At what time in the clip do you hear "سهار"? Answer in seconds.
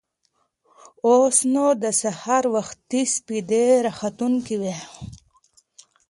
2.01-2.43